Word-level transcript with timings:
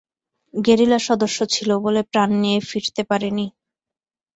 Guerrilla 0.53 0.99
সদস্য 1.07 1.39
ছিল 1.53 1.69
বলে 1.85 2.01
প্রাণ 2.11 2.29
নিয়ে 2.41 2.59
ফিরতে 2.69 3.01
পারে 3.09 3.29
নি। 3.37 3.45